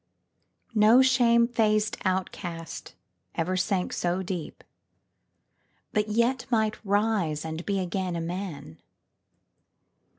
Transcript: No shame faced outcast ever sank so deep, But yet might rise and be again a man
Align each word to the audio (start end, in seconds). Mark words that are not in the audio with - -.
No 0.73 1.03
shame 1.03 1.47
faced 1.47 1.95
outcast 2.05 2.95
ever 3.35 3.55
sank 3.55 3.93
so 3.93 4.23
deep, 4.23 4.63
But 5.91 6.07
yet 6.09 6.47
might 6.49 6.83
rise 6.83 7.45
and 7.45 7.63
be 7.67 7.77
again 7.79 8.15
a 8.15 8.19
man 8.21 8.79